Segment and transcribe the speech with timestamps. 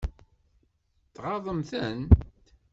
[1.15, 1.99] Tɣaḍemt-ten?